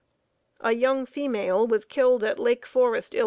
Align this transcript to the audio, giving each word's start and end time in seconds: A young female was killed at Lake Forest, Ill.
A 0.61 0.71
young 0.71 1.05
female 1.05 1.67
was 1.67 1.85
killed 1.85 2.23
at 2.23 2.39
Lake 2.39 2.65
Forest, 2.65 3.13
Ill. 3.13 3.19